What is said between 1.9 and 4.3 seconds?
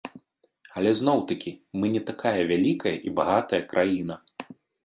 не такая вялікая і багатая краіна.